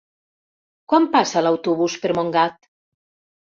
Quan 0.93 1.05
passa 1.17 1.45
l'autobús 1.45 1.99
per 2.07 2.13
Montgat? 2.21 2.69